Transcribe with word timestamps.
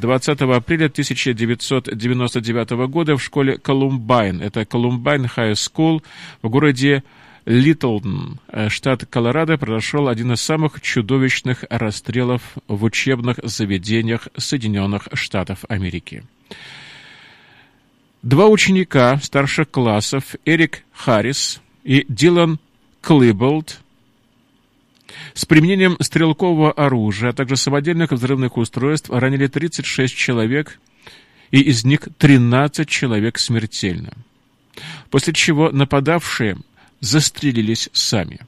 20 0.00 0.40
апреля 0.40 0.86
1999 0.86 2.70
года 2.88 3.16
в 3.16 3.22
школе 3.22 3.58
Колумбайн. 3.58 4.40
Это 4.42 4.64
Колумбайн 4.64 5.26
High 5.26 5.52
School 5.52 6.02
в 6.42 6.48
городе 6.48 7.04
Литлтон, 7.46 8.38
э, 8.48 8.68
штат 8.68 9.06
Колорадо, 9.06 9.58
произошел 9.58 10.08
один 10.08 10.32
из 10.32 10.40
самых 10.40 10.80
чудовищных 10.80 11.64
расстрелов 11.70 12.42
в 12.68 12.84
учебных 12.84 13.38
заведениях 13.42 14.28
Соединенных 14.36 15.08
Штатов 15.14 15.64
Америки. 15.68 16.24
Два 18.22 18.48
ученика 18.48 19.18
старших 19.22 19.70
классов, 19.70 20.34
Эрик 20.44 20.84
Харрис 20.92 21.62
и 21.84 22.04
Дилан 22.08 22.58
Клиболд, 23.00 23.80
с 25.34 25.44
применением 25.44 25.96
стрелкового 26.00 26.72
оружия, 26.72 27.30
а 27.30 27.32
также 27.32 27.56
самодельных 27.56 28.12
взрывных 28.12 28.56
устройств 28.56 29.10
ранили 29.10 29.46
36 29.46 30.14
человек, 30.14 30.78
и 31.50 31.60
из 31.60 31.84
них 31.84 32.08
13 32.18 32.88
человек 32.88 33.38
смертельно. 33.38 34.12
После 35.10 35.32
чего 35.32 35.70
нападавшие 35.70 36.58
застрелились 37.00 37.88
сами. 37.92 38.40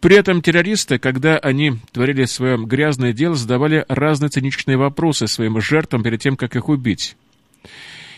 При 0.00 0.16
этом 0.16 0.40
террористы, 0.40 0.98
когда 0.98 1.36
они 1.38 1.74
творили 1.92 2.24
свое 2.24 2.56
грязное 2.56 3.12
дело, 3.12 3.34
задавали 3.34 3.84
разные 3.88 4.28
циничные 4.28 4.76
вопросы 4.76 5.26
своим 5.26 5.60
жертвам 5.60 6.02
перед 6.02 6.20
тем, 6.20 6.36
как 6.36 6.54
их 6.54 6.68
убить. 6.68 7.16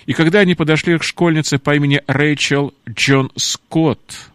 И 0.06 0.12
когда 0.12 0.40
они 0.40 0.54
подошли 0.54 0.98
к 0.98 1.02
школьнице 1.02 1.58
по 1.58 1.74
имени 1.74 2.02
Рэйчел 2.06 2.74
Джон 2.88 3.30
Скотт, 3.36 4.29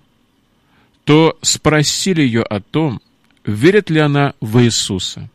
то 1.05 1.38
спросили 1.41 2.22
ее 2.22 2.41
о 2.41 2.59
том, 2.59 3.00
верит 3.45 3.90
ли 3.90 4.00
она 4.00 4.34
в 4.41 4.62
Иисуса. 4.62 5.30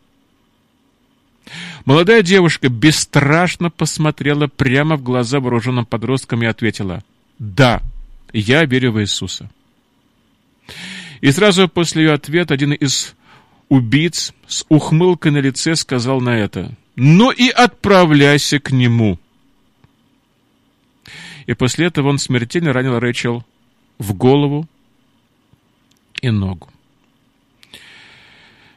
Молодая 1.84 2.22
девушка 2.22 2.68
бесстрашно 2.68 3.70
посмотрела 3.70 4.48
прямо 4.48 4.96
в 4.96 5.02
глаза 5.02 5.40
вооруженным 5.40 5.86
подросткам 5.86 6.42
и 6.42 6.46
ответила 6.46 7.02
«Да, 7.38 7.82
я 8.32 8.64
верю 8.64 8.92
в 8.92 9.00
Иисуса». 9.00 9.50
И 11.20 11.30
сразу 11.30 11.68
после 11.68 12.04
ее 12.04 12.12
ответа 12.12 12.54
один 12.54 12.72
из 12.72 13.14
убийц 13.68 14.32
с 14.46 14.64
ухмылкой 14.68 15.32
на 15.32 15.38
лице 15.38 15.76
сказал 15.76 16.20
на 16.20 16.36
это 16.36 16.76
«Ну 16.96 17.30
и 17.30 17.48
отправляйся 17.48 18.58
к 18.58 18.72
нему». 18.72 19.18
И 21.46 21.54
после 21.54 21.86
этого 21.86 22.08
он 22.08 22.18
смертельно 22.18 22.72
ранил 22.72 22.98
Рэчел 22.98 23.44
в 23.98 24.14
голову 24.14 24.68
и 26.22 26.30
ногу. 26.30 26.68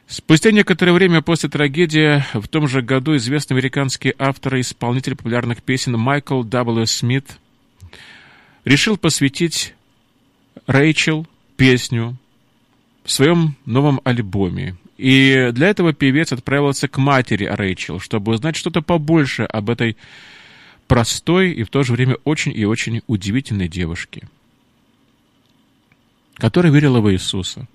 Спустя 0.06 0.52
некоторое 0.52 0.92
время 0.92 1.22
после 1.22 1.48
трагедии 1.48 2.22
в 2.34 2.46
том 2.46 2.68
же 2.68 2.82
году 2.82 3.16
известный 3.16 3.54
американский 3.54 4.14
автор 4.18 4.56
и 4.56 4.60
исполнитель 4.60 5.16
популярных 5.16 5.62
песен 5.62 5.98
Майкл 5.98 6.44
W. 6.44 6.86
Смит 6.86 7.38
решил 8.64 8.96
посвятить 8.96 9.74
Рэйчел 10.66 11.26
песню 11.56 12.16
в 13.04 13.10
своем 13.10 13.56
новом 13.66 14.00
альбоме. 14.04 14.76
И 14.96 15.50
для 15.52 15.68
этого 15.68 15.92
певец 15.92 16.32
отправился 16.32 16.86
к 16.86 16.98
матери 16.98 17.46
Рэйчел, 17.46 17.98
чтобы 17.98 18.32
узнать 18.32 18.56
что-то 18.56 18.82
побольше 18.82 19.42
об 19.42 19.70
этой 19.70 19.96
простой 20.86 21.52
и 21.52 21.64
в 21.64 21.70
то 21.70 21.82
же 21.82 21.92
время 21.92 22.16
очень 22.24 22.52
и 22.56 22.64
очень 22.64 23.02
удивительной 23.06 23.68
девушке, 23.68 24.28
которая 26.36 26.72
верила 26.72 27.00
в 27.00 27.10
Иисуса. 27.12 27.66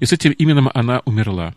И 0.00 0.06
с 0.06 0.12
этим 0.12 0.32
именем 0.32 0.70
она 0.72 1.02
умерла. 1.04 1.54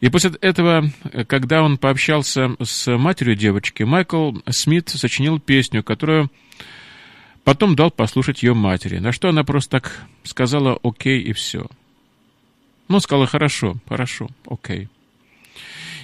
И 0.00 0.08
после 0.08 0.32
этого, 0.40 0.90
когда 1.26 1.62
он 1.62 1.76
пообщался 1.76 2.56
с 2.62 2.96
матерью 2.96 3.36
девочки, 3.36 3.82
Майкл 3.82 4.32
Смит 4.48 4.88
сочинил 4.88 5.38
песню, 5.38 5.82
которую 5.82 6.30
потом 7.44 7.76
дал 7.76 7.90
послушать 7.90 8.42
ее 8.42 8.54
матери, 8.54 8.98
на 8.98 9.12
что 9.12 9.28
она 9.28 9.44
просто 9.44 9.80
так 9.80 10.06
сказала 10.22 10.78
«окей» 10.82 11.20
и 11.20 11.32
все. 11.32 11.66
Ну, 12.88 13.00
сказала 13.00 13.26
«хорошо, 13.26 13.76
хорошо, 13.88 14.28
окей». 14.48 14.88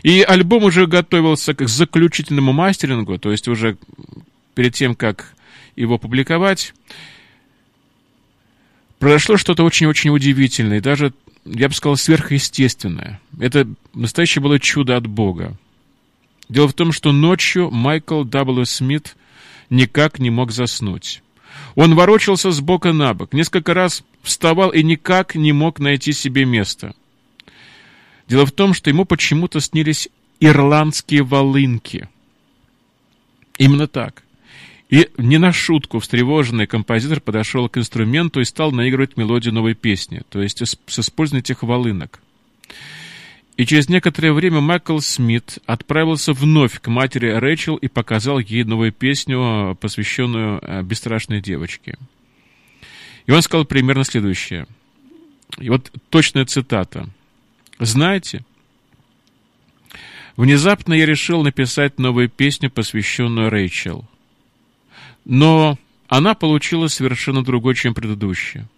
И 0.03 0.21
альбом 0.21 0.65
уже 0.65 0.87
готовился 0.87 1.55
к 1.55 1.67
заключительному 1.67 2.53
мастерингу, 2.53 3.19
то 3.19 3.33
есть 3.33 3.49
уже 3.49 3.79
перед 4.55 4.75
тем, 4.75 4.95
как 4.95 5.35
его 5.75 5.99
публиковать, 5.99 6.75
произошло 8.99 9.37
что-то 9.37 9.65
очень-очень 9.65 10.11
удивительное, 10.11 10.81
даже, 10.81 11.13
я 11.45 11.69
бы 11.69 11.75
сказал, 11.75 11.97
сверхъестественное. 11.97 13.21
Это 13.39 13.69
настоящее 13.95 14.43
было 14.43 14.59
чудо 14.59 14.97
от 14.97 15.07
Бога. 15.07 15.57
Дело 16.49 16.69
в 16.69 16.75
том, 16.75 16.93
что 16.93 17.13
ночью 17.13 17.71
Майкл 17.71 18.25
W. 18.25 18.65
Смит 18.65 19.17
никак 19.71 20.19
не 20.19 20.31
мог 20.31 20.53
заснуть. 20.53 21.23
Он 21.75 21.95
ворочался 21.95 22.51
с 22.51 22.61
бока 22.61 22.93
на 22.93 23.15
бок, 23.15 23.33
несколько 23.33 23.75
раз 23.75 24.05
вставал 24.23 24.71
и 24.71 24.83
никак 24.83 25.35
не 25.35 25.53
мог 25.53 25.79
найти 25.79 26.13
себе 26.13 26.45
места. 26.45 26.95
Дело 28.29 28.47
в 28.47 28.53
том, 28.53 28.75
что 28.75 28.91
ему 28.91 29.05
почему-то 29.05 29.61
снились 29.61 30.09
ирландские 30.41 31.23
волынки. 31.23 32.09
Именно 33.59 33.87
так. 33.89 34.23
И 34.89 35.11
не 35.19 35.39
на 35.39 35.53
шутку 35.53 35.99
встревоженный 35.99 36.67
композитор 36.67 37.21
подошел 37.21 37.69
к 37.69 37.77
инструменту 37.77 38.41
и 38.41 38.45
стал 38.45 38.71
наигрывать 38.71 39.17
мелодию 39.17 39.53
новой 39.53 39.75
песни, 39.75 40.23
то 40.29 40.41
есть 40.41 40.63
с 40.63 40.99
использованием 40.99 41.43
этих 41.43 41.63
волынок. 41.65 42.21
И 43.57 43.65
через 43.65 43.89
некоторое 43.89 44.33
время 44.33 44.61
Майкл 44.61 44.99
Смит 44.99 45.59
отправился 45.67 46.33
вновь 46.35 46.79
к 46.81 46.89
матери 46.89 47.31
Рэчел 47.31 47.77
и 47.77 47.89
показал 47.89 48.39
ей 48.39 48.65
новую 48.65 48.93
песню, 48.93 49.77
посвященную 49.81 50.61
э, 50.63 50.83
бесстрашной 50.83 51.41
девочке. 51.41 51.99
И 53.25 53.33
он 53.33 53.43
сказал 53.43 53.65
примерно 53.65 54.05
следующее. 54.05 54.67
И 55.59 55.71
вот 55.71 55.91
точная 56.11 56.45
цитата. 56.45 57.09
«Знаете, 57.79 58.45
внезапно 60.37 60.93
я 60.93 61.07
решил 61.07 61.43
написать 61.43 61.99
новую 61.99 62.29
песню, 62.29 62.71
посвященную 62.71 63.51
Рэйчел– 63.51 64.05
но 65.27 65.77
она 66.09 66.35
получила 66.35 66.87
совершенно 66.87 67.45
другой, 67.45 67.75
чем 67.75 67.95
предыдущая. 67.95 68.69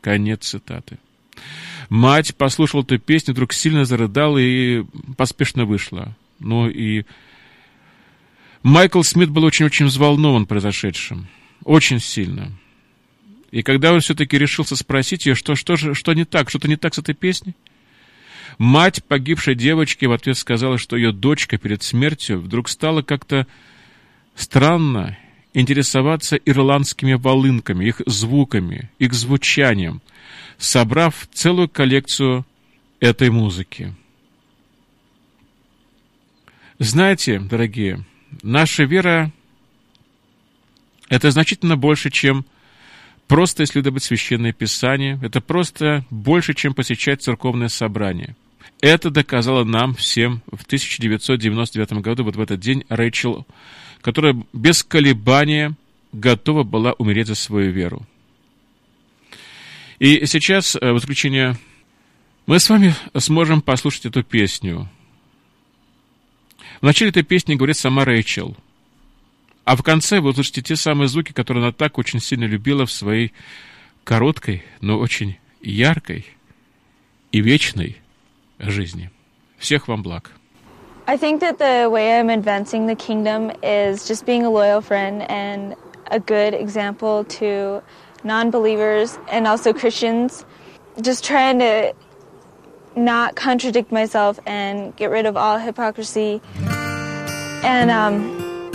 Конец 0.00 0.48
цитаты. 0.48 0.98
Мать 1.90 2.34
послушала 2.34 2.82
эту 2.82 2.98
песню, 2.98 3.34
вдруг 3.34 3.52
сильно 3.52 3.84
зарыдала 3.84 4.38
и 4.38 4.84
поспешно 5.16 5.64
вышла. 5.66 6.16
Ну 6.38 6.68
и 6.68 7.04
Майкл 8.62 9.02
Смит 9.02 9.28
был 9.28 9.44
очень-очень 9.44 9.86
взволнован 9.86 10.46
произошедшим. 10.46 11.28
Очень 11.64 12.00
сильно. 12.00 12.52
И 13.50 13.62
когда 13.62 13.92
он 13.92 14.00
все-таки 14.00 14.38
решился 14.38 14.76
спросить 14.76 15.26
ее, 15.26 15.34
что, 15.34 15.54
что, 15.54 15.76
же, 15.76 15.94
что 15.94 16.14
не 16.14 16.24
так, 16.24 16.48
что-то 16.48 16.68
не 16.68 16.76
так 16.76 16.94
с 16.94 16.98
этой 16.98 17.14
песней, 17.14 17.54
мать 18.56 19.04
погибшей 19.04 19.54
девочки 19.54 20.06
в 20.06 20.12
ответ 20.12 20.38
сказала, 20.38 20.78
что 20.78 20.96
ее 20.96 21.12
дочка 21.12 21.58
перед 21.58 21.82
смертью 21.82 22.40
вдруг 22.40 22.68
стала 22.68 23.02
как-то 23.02 23.46
странно 24.34 25.16
интересоваться 25.60 26.36
ирландскими 26.36 27.14
волынками, 27.14 27.86
их 27.86 28.00
звуками, 28.06 28.90
их 28.98 29.12
звучанием, 29.12 30.00
собрав 30.56 31.28
целую 31.32 31.68
коллекцию 31.68 32.46
этой 33.00 33.30
музыки. 33.30 33.92
Знаете, 36.78 37.40
дорогие, 37.40 38.04
наша 38.42 38.84
вера– 38.84 39.32
это 41.08 41.32
значительно 41.32 41.76
больше, 41.76 42.10
чем 42.10 42.46
просто 43.26 43.64
исследовать 43.64 44.04
Священное 44.04 44.52
Писание, 44.52 45.18
это 45.22 45.40
просто 45.40 46.04
больше, 46.08 46.54
чем 46.54 46.72
посещать 46.72 47.22
церковное 47.22 47.68
собрание. 47.68 48.36
Это 48.80 49.10
доказала 49.10 49.64
нам 49.64 49.96
всем 49.96 50.40
в 50.46 50.62
1999 50.62 51.92
году, 51.94 52.22
вот 52.22 52.36
в 52.36 52.40
этот 52.40 52.60
день, 52.60 52.84
Рэйчел 52.88 53.44
которая 54.02 54.36
без 54.52 54.82
колебания 54.82 55.74
готова 56.12 56.62
была 56.62 56.92
умереть 56.92 57.26
за 57.26 57.34
свою 57.34 57.70
веру. 57.70 58.06
И 59.98 60.26
сейчас, 60.26 60.76
э, 60.76 60.92
в 60.92 60.98
заключение, 60.98 61.56
мы 62.46 62.60
с 62.60 62.70
вами 62.70 62.94
сможем 63.16 63.60
послушать 63.60 64.06
эту 64.06 64.22
песню. 64.22 64.88
В 66.80 66.84
начале 66.84 67.10
этой 67.10 67.24
песни 67.24 67.56
говорит 67.56 67.76
сама 67.76 68.04
Рэйчел, 68.04 68.56
а 69.64 69.76
в 69.76 69.82
конце 69.82 70.20
вы 70.20 70.30
услышите 70.30 70.62
те 70.62 70.76
самые 70.76 71.08
звуки, 71.08 71.32
которые 71.32 71.62
она 71.62 71.72
так 71.72 71.98
очень 71.98 72.20
сильно 72.20 72.44
любила 72.44 72.86
в 72.86 72.92
своей 72.92 73.32
короткой, 74.04 74.64
но 74.80 74.98
очень 74.98 75.36
яркой 75.60 76.24
и 77.32 77.40
вечной 77.40 77.98
жизни. 78.58 79.10
Всех 79.58 79.88
вам 79.88 80.02
благ! 80.02 80.37
I 81.08 81.16
think 81.16 81.40
that 81.40 81.56
the 81.56 81.88
way 81.88 82.18
I'm 82.18 82.28
advancing 82.28 82.86
the 82.86 82.94
kingdom 82.94 83.50
is 83.62 84.06
just 84.06 84.26
being 84.26 84.44
a 84.44 84.50
loyal 84.50 84.82
friend 84.82 85.22
and 85.30 85.74
a 86.10 86.20
good 86.20 86.52
example 86.52 87.24
to 87.24 87.82
non 88.24 88.50
believers 88.50 89.18
and 89.30 89.46
also 89.46 89.72
Christians. 89.72 90.44
Just 91.00 91.24
trying 91.24 91.60
to 91.60 91.94
not 92.94 93.36
contradict 93.36 93.90
myself 93.90 94.38
and 94.44 94.94
get 94.96 95.06
rid 95.06 95.24
of 95.24 95.34
all 95.34 95.56
hypocrisy 95.56 96.42
and 97.64 97.90
um, 97.90 98.70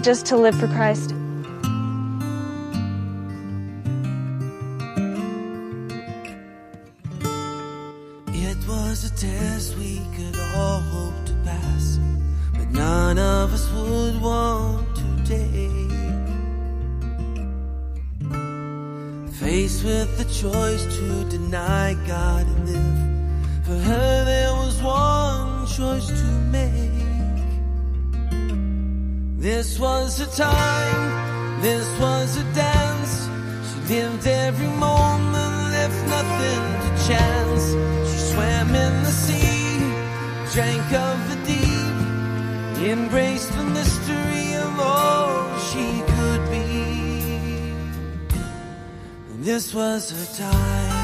just 0.00 0.24
to 0.26 0.38
live 0.38 0.58
for 0.58 0.66
Christ. 0.68 1.12
mistake. 15.30 15.90
Faced 19.32 19.84
with 19.84 20.18
the 20.18 20.24
choice 20.24 20.84
to 20.96 21.24
deny 21.28 21.94
God 22.06 22.46
and 22.46 22.68
live, 22.68 23.64
for 23.64 23.78
her 23.88 24.24
there 24.24 24.52
was 24.52 24.82
one 24.82 25.66
choice 25.66 26.06
to 26.08 26.30
make. 26.56 26.90
This 29.38 29.78
was 29.78 30.18
her 30.18 30.30
time, 30.36 31.62
this 31.62 31.86
was 31.98 32.36
her 32.36 32.52
dance. 32.54 33.28
She 33.68 33.94
lived 33.94 34.26
every 34.26 34.68
moment, 34.68 35.72
left 35.72 36.00
nothing 36.08 36.62
to 36.82 36.90
chance. 37.08 37.64
She 38.10 38.18
swam 38.32 38.74
in 38.74 39.02
the 39.02 39.10
sea, 39.10 39.78
drank 40.52 40.92
of 40.92 41.29
This 49.40 49.72
was 49.72 50.12
a 50.12 50.36
time. 50.36 50.99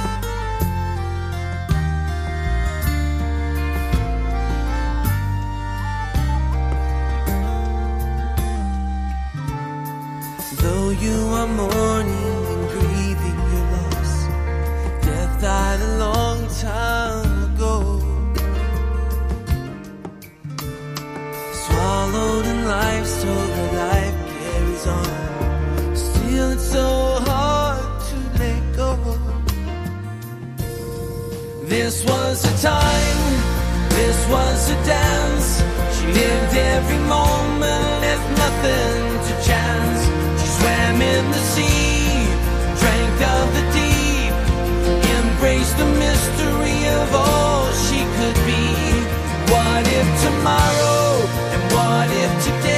This 31.97 32.05
was 32.05 32.45
a 32.45 32.55
time, 32.61 33.21
this 33.89 34.29
was 34.29 34.69
a 34.69 34.75
dance. 34.85 35.65
She 35.97 36.07
lived 36.09 36.55
every 36.55 36.99
moment, 37.09 38.03
left 38.05 38.29
nothing 38.37 39.01
to 39.27 39.33
chance. 39.49 40.01
She 40.39 40.47
swam 40.59 41.01
in 41.01 41.25
the 41.31 41.43
sea, 41.55 42.29
drank 42.81 43.19
of 43.37 43.47
the 43.57 43.65
deep, 43.81 44.35
embraced 45.17 45.79
the 45.79 45.89
mystery 46.05 46.81
of 47.01 47.15
all 47.15 47.73
she 47.73 48.05
could 48.19 48.39
be. 48.45 48.67
What 49.51 49.89
if 49.89 50.09
tomorrow, 50.27 51.25
and 51.55 51.63
what 51.73 52.11
if 52.13 52.45
today? 52.45 52.76